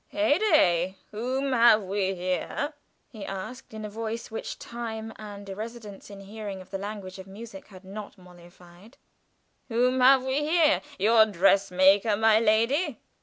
[0.07, 0.97] "Heyday!
[1.11, 2.73] Whom have we here?"
[3.07, 7.19] he asked, in a voice which time and a residence in hearing of the language
[7.19, 8.97] of music had not mollified.
[9.67, 10.81] "Whom have we here?
[10.97, 12.97] Your dress maker, my lady?